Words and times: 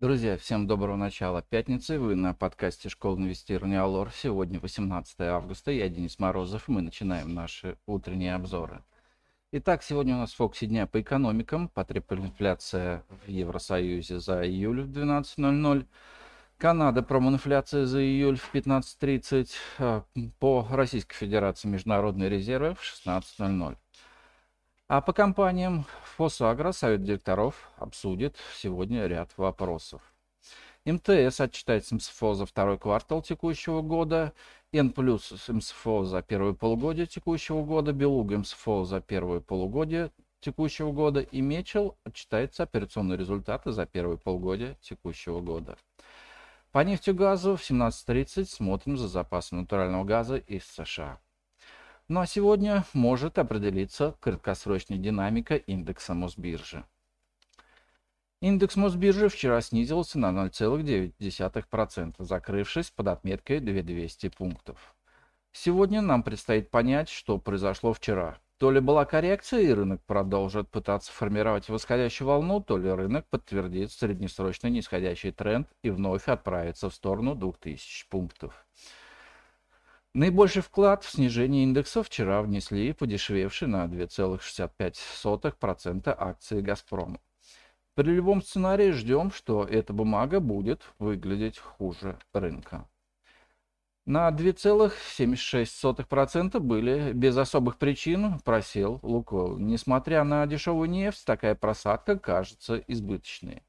Друзья, 0.00 0.36
всем 0.36 0.66
доброго 0.66 0.96
начала 0.96 1.40
пятницы. 1.40 2.00
Вы 2.00 2.16
на 2.16 2.34
подкасте 2.34 2.88
«Школа 2.88 3.16
инвестирования 3.16 3.80
Алор». 3.80 4.10
Сегодня 4.12 4.58
18 4.58 5.20
августа. 5.20 5.70
Я 5.70 5.88
Денис 5.88 6.18
Морозов. 6.18 6.66
Мы 6.66 6.82
начинаем 6.82 7.32
наши 7.32 7.78
утренние 7.86 8.34
обзоры. 8.34 8.82
Итак, 9.52 9.84
сегодня 9.84 10.16
у 10.16 10.18
нас 10.18 10.32
в 10.32 10.36
фокусе 10.36 10.66
дня 10.66 10.88
по 10.88 11.00
экономикам. 11.00 11.68
Потребная 11.68 12.26
инфляция 12.26 13.04
в 13.08 13.28
Евросоюзе 13.28 14.18
за 14.18 14.44
июль 14.44 14.82
в 14.82 14.90
12.00. 14.90 15.86
Канада 16.58 17.02
промоинфляция 17.02 17.86
за 17.86 18.02
июль 18.02 18.36
в 18.36 18.52
15.30. 18.52 19.48
А, 19.78 20.02
по 20.40 20.66
Российской 20.72 21.14
Федерации 21.14 21.68
международные 21.68 22.28
резервы 22.28 22.74
в 22.74 22.82
16.00. 22.82 23.76
А 24.88 25.00
по 25.00 25.12
компаниям 25.12 25.86
Фосагро 26.16 26.70
Совет 26.70 27.02
директоров 27.02 27.72
обсудит 27.76 28.36
сегодня 28.56 29.08
ряд 29.08 29.36
вопросов. 29.36 30.00
МТС 30.84 31.40
отчитает 31.40 31.90
МСФО 31.90 32.34
за 32.34 32.46
второй 32.46 32.78
квартал 32.78 33.20
текущего 33.20 33.82
года, 33.82 34.32
Н 34.72 34.90
плюс 34.90 35.32
МСФО 35.48 36.04
за 36.04 36.22
первое 36.22 36.52
полугодие 36.52 37.06
текущего 37.06 37.64
года, 37.64 37.92
Белуг 37.92 38.30
МСФО 38.30 38.84
за 38.84 39.00
первое 39.00 39.40
полугодие 39.40 40.12
текущего 40.38 40.92
года 40.92 41.18
и 41.18 41.40
Мечел 41.40 41.98
отчитается 42.04 42.62
операционные 42.62 43.18
результаты 43.18 43.72
за 43.72 43.84
первое 43.84 44.16
полугодие 44.16 44.76
текущего 44.82 45.40
года. 45.40 45.76
По 46.70 46.84
нефтегазу 46.84 47.56
в 47.56 47.60
17.30 47.60 48.44
смотрим 48.44 48.96
за 48.96 49.08
запасом 49.08 49.62
натурального 49.62 50.04
газа 50.04 50.36
из 50.36 50.64
США. 50.64 51.18
Ну 52.06 52.20
а 52.20 52.26
сегодня 52.26 52.84
может 52.92 53.38
определиться 53.38 54.14
краткосрочная 54.20 54.98
динамика 54.98 55.56
индекса 55.56 56.12
Мосбиржи. 56.12 56.84
Индекс 58.42 58.76
Мосбиржи 58.76 59.30
вчера 59.30 59.62
снизился 59.62 60.18
на 60.18 60.30
0,9%, 60.46 62.14
закрывшись 62.18 62.90
под 62.90 63.08
отметкой 63.08 63.60
2200 63.60 64.28
пунктов. 64.28 64.94
Сегодня 65.52 66.02
нам 66.02 66.22
предстоит 66.22 66.70
понять, 66.70 67.08
что 67.08 67.38
произошло 67.38 67.94
вчера. 67.94 68.36
То 68.58 68.70
ли 68.70 68.80
была 68.80 69.06
коррекция, 69.06 69.60
и 69.62 69.72
рынок 69.72 70.02
продолжит 70.04 70.68
пытаться 70.68 71.10
формировать 71.10 71.70
восходящую 71.70 72.28
волну, 72.28 72.60
то 72.60 72.76
ли 72.76 72.90
рынок 72.90 73.26
подтвердит 73.30 73.90
среднесрочный 73.90 74.70
нисходящий 74.70 75.32
тренд 75.32 75.68
и 75.82 75.88
вновь 75.88 76.28
отправится 76.28 76.90
в 76.90 76.94
сторону 76.94 77.34
2000 77.34 78.08
пунктов. 78.10 78.66
Наибольший 80.14 80.62
вклад 80.62 81.02
в 81.02 81.10
снижение 81.10 81.64
индекса 81.64 82.04
вчера 82.04 82.40
внесли 82.40 82.92
подешевевшие 82.92 83.68
на 83.68 83.86
2,65% 83.86 86.14
акции 86.16 86.60
«Газпрома». 86.60 87.18
При 87.96 88.12
любом 88.12 88.40
сценарии 88.40 88.92
ждем, 88.92 89.32
что 89.32 89.64
эта 89.64 89.92
бумага 89.92 90.38
будет 90.38 90.82
выглядеть 91.00 91.58
хуже 91.58 92.16
рынка. 92.32 92.88
На 94.06 94.30
2,76% 94.30 96.60
были 96.60 97.12
без 97.12 97.36
особых 97.36 97.78
причин 97.78 98.38
просел 98.38 99.00
Лукойл. 99.02 99.58
Несмотря 99.58 100.22
на 100.22 100.46
дешевую 100.46 100.88
нефть, 100.88 101.24
такая 101.24 101.56
просадка 101.56 102.16
кажется 102.16 102.76
избыточной. 102.86 103.64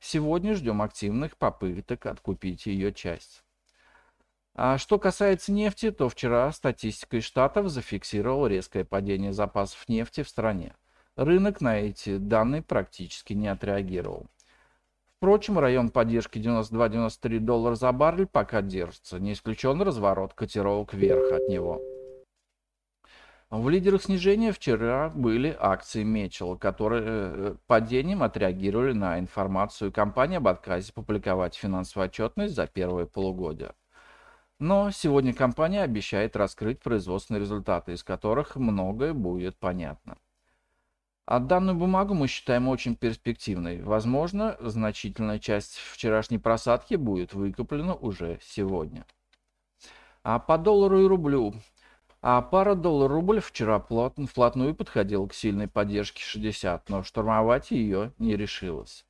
Сегодня 0.00 0.54
ждем 0.54 0.80
активных 0.80 1.36
попыток 1.36 2.06
откупить 2.06 2.64
ее 2.64 2.94
часть. 2.94 3.43
А 4.56 4.78
что 4.78 4.98
касается 5.00 5.50
нефти, 5.50 5.90
то 5.90 6.08
вчера 6.08 6.52
статистика 6.52 7.16
из 7.16 7.24
Штатов 7.24 7.68
зафиксировала 7.68 8.46
резкое 8.46 8.84
падение 8.84 9.32
запасов 9.32 9.88
нефти 9.88 10.22
в 10.22 10.28
стране. 10.28 10.74
Рынок 11.16 11.60
на 11.60 11.78
эти 11.78 12.18
данные 12.18 12.62
практически 12.62 13.32
не 13.32 13.48
отреагировал. 13.48 14.26
Впрочем, 15.16 15.58
район 15.58 15.88
поддержки 15.88 16.38
92-93 16.38 17.38
доллара 17.40 17.74
за 17.74 17.90
баррель 17.90 18.26
пока 18.26 18.62
держится. 18.62 19.18
Не 19.18 19.32
исключен 19.32 19.80
разворот 19.82 20.34
котировок 20.34 20.94
вверх 20.94 21.32
от 21.32 21.48
него. 21.48 21.80
В 23.50 23.68
лидерах 23.68 24.02
снижения 24.02 24.52
вчера 24.52 25.10
были 25.10 25.56
акции 25.58 26.02
Мечел, 26.02 26.58
которые 26.58 27.02
э, 27.04 27.54
падением 27.66 28.22
отреагировали 28.22 28.92
на 28.92 29.18
информацию 29.18 29.92
компании 29.92 30.36
об 30.38 30.48
отказе 30.48 30.92
публиковать 30.92 31.54
финансовую 31.54 32.06
отчетность 32.08 32.54
за 32.54 32.66
первое 32.66 33.06
полугодие. 33.06 33.72
Но 34.64 34.90
сегодня 34.90 35.34
компания 35.34 35.82
обещает 35.82 36.36
раскрыть 36.36 36.80
производственные 36.80 37.42
результаты, 37.42 37.92
из 37.92 38.02
которых 38.02 38.56
многое 38.56 39.12
будет 39.12 39.58
понятно. 39.58 40.16
А 41.26 41.38
данную 41.38 41.76
бумагу 41.76 42.14
мы 42.14 42.28
считаем 42.28 42.68
очень 42.68 42.96
перспективной. 42.96 43.82
Возможно, 43.82 44.56
значительная 44.60 45.38
часть 45.38 45.76
вчерашней 45.76 46.38
просадки 46.38 46.94
будет 46.94 47.34
выкуплена 47.34 47.92
уже 47.92 48.38
сегодня. 48.40 49.04
А 50.22 50.38
по 50.38 50.56
доллару 50.56 50.98
и 50.98 51.06
рублю. 51.06 51.52
А 52.22 52.40
пара 52.40 52.74
доллар-рубль 52.74 53.40
вчера 53.40 53.78
вплотную 53.78 54.74
подходила 54.74 55.26
к 55.26 55.34
сильной 55.34 55.68
поддержке 55.68 56.22
60, 56.22 56.88
но 56.88 57.02
штурмовать 57.02 57.70
ее 57.70 58.14
не 58.16 58.34
решилась. 58.34 59.04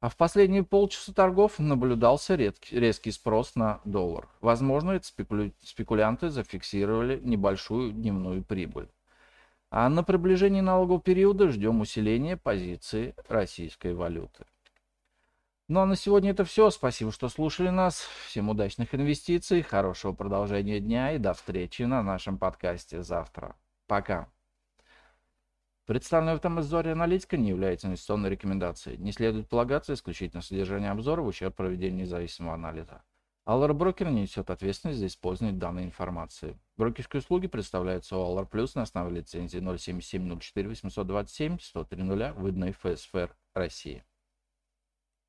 А 0.00 0.08
в 0.08 0.16
последние 0.16 0.62
полчаса 0.62 1.12
торгов 1.12 1.58
наблюдался 1.58 2.36
редкий, 2.36 2.78
резкий 2.78 3.10
спрос 3.10 3.56
на 3.56 3.80
доллар. 3.84 4.28
Возможно, 4.40 4.92
это 4.92 5.06
спекулю... 5.06 5.52
спекулянты 5.60 6.30
зафиксировали 6.30 7.20
небольшую 7.20 7.92
дневную 7.92 8.44
прибыль. 8.44 8.88
А 9.70 9.88
на 9.88 10.04
приближении 10.04 10.60
налогового 10.60 11.00
периода 11.00 11.50
ждем 11.50 11.80
усиления 11.80 12.36
позиции 12.36 13.14
российской 13.28 13.92
валюты. 13.92 14.46
Ну 15.66 15.80
а 15.80 15.86
на 15.86 15.96
сегодня 15.96 16.30
это 16.30 16.44
все. 16.44 16.70
Спасибо, 16.70 17.12
что 17.12 17.28
слушали 17.28 17.68
нас. 17.68 18.06
Всем 18.26 18.48
удачных 18.48 18.94
инвестиций, 18.94 19.62
хорошего 19.62 20.12
продолжения 20.12 20.80
дня 20.80 21.12
и 21.12 21.18
до 21.18 21.34
встречи 21.34 21.82
на 21.82 22.02
нашем 22.02 22.38
подкасте 22.38 23.02
завтра. 23.02 23.56
Пока. 23.86 24.28
Представленная 25.88 26.34
в 26.34 26.36
этом 26.40 26.58
обзоре 26.58 26.92
аналитика 26.92 27.38
не 27.38 27.48
является 27.48 27.86
инвестиционной 27.86 28.28
рекомендацией. 28.28 28.98
Не 28.98 29.10
следует 29.10 29.48
полагаться 29.48 29.94
исключительно 29.94 30.42
содержание 30.42 30.90
обзора 30.90 31.22
в 31.22 31.26
ущерб 31.28 31.54
проведению 31.56 32.02
независимого 32.02 32.52
анализа. 32.52 33.02
Allr 33.46 33.70
Broker 33.70 34.10
несет 34.10 34.50
ответственность 34.50 34.98
за 34.98 35.06
использование 35.06 35.58
данной 35.58 35.84
информации. 35.84 36.58
Брокерские 36.76 37.20
услуги 37.20 37.46
представляются 37.46 38.18
у 38.18 38.20
Allr 38.20 38.46
Plus 38.46 38.72
на 38.74 38.82
основе 38.82 39.16
лицензии 39.16 39.60
07704 39.60 40.68
827 40.68 41.58
103 41.58 42.02
выданной 42.32 42.72
ФСФР 42.72 43.34
России. 43.54 44.04